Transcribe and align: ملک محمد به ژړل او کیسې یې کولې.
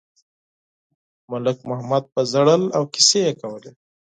ملک 1.31 1.57
محمد 1.69 2.03
به 2.13 2.21
ژړل 2.31 2.63
او 2.77 2.83
کیسې 2.93 3.19
یې 3.25 3.33
کولې. 3.41 3.71